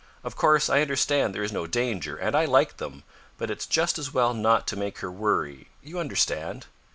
[0.23, 3.03] Of course, I understand there is no danger, and I like them.
[3.37, 6.65] But it's just as well not to make her worry you understand!"